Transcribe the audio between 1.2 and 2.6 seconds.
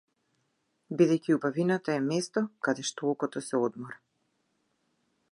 убавината е место